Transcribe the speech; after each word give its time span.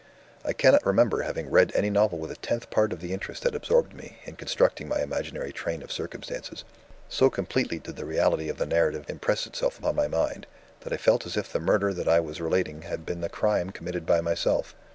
"I 0.43 0.51
cannot 0.53 0.83
remember 0.83 1.21
having 1.21 1.51
read 1.51 1.71
any 1.75 1.91
novel 1.91 2.17
with 2.17 2.31
a 2.31 2.35
tenth 2.35 2.71
part 2.71 2.91
of 2.91 3.01
the 3.01 3.13
interest 3.13 3.43
that 3.43 3.53
absorbed 3.53 3.93
me, 3.93 4.17
in 4.25 4.35
constructing 4.35 4.87
my 4.87 4.99
imaginary 4.99 5.51
train 5.53 5.83
of 5.83 5.91
circumstances. 5.91 6.63
So 7.07 7.29
completely 7.29 7.77
did 7.77 7.97
the 7.97 8.05
reality 8.05 8.49
of 8.49 8.57
the 8.57 8.65
narrative 8.65 9.05
impress 9.07 9.45
itself 9.45 9.79
on 9.85 9.95
my 9.95 10.07
mind, 10.07 10.47
that 10.79 10.91
I 10.91 10.97
felt 10.97 11.27
as 11.27 11.37
if 11.37 11.53
the 11.53 11.59
murder 11.59 11.93
that 11.93 12.09
I 12.09 12.19
was 12.19 12.41
relating 12.41 12.81
had 12.81 13.05
been 13.05 13.23
a 13.23 13.29
crime 13.29 13.69
committed 13.69 14.07
by 14.07 14.21
myself. 14.21 14.73